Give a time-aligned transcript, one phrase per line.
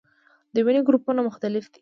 [0.53, 1.79] د وینې ګروپونه مختلف دي